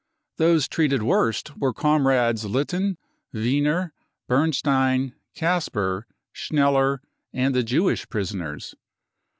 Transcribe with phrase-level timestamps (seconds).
[0.37, 2.97] Those treated worst were comrades Litten,
[3.33, 3.93] Wiener,
[4.27, 7.01] Bernstein, Kasper, Schneller
[7.33, 8.73] and the Jewish prisoners.